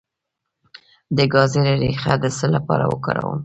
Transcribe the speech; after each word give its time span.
د 1.15 1.17
ګازرې 1.33 1.73
ریښه 1.81 2.13
د 2.21 2.25
څه 2.37 2.45
لپاره 2.55 2.83
وکاروم؟ 2.91 3.39